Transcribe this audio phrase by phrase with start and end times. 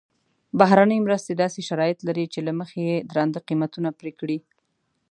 [0.59, 4.37] بهرنۍ مرستې داسې شرایط لري چې له مخې یې درانده قیمتونه پرې کړي.